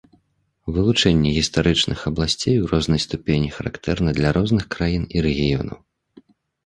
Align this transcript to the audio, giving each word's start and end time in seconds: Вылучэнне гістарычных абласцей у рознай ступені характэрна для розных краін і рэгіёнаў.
Вылучэнне 0.75 1.29
гістарычных 1.39 1.99
абласцей 2.11 2.57
у 2.63 2.71
рознай 2.73 2.99
ступені 3.05 3.49
характэрна 3.59 4.09
для 4.21 4.29
розных 4.39 4.65
краін 4.77 5.07
і 5.19 5.25
рэгіёнаў. 5.27 5.77